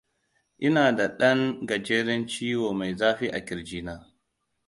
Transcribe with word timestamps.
Ina 0.65 0.85
da 0.97 1.07
ɗan 1.17 1.39
gajeren 1.67 2.27
ciwo 2.29 2.69
mai 2.73 2.93
zafi 2.99 3.27
a 3.29 3.39
kirji 3.45 3.79
na 3.85 3.93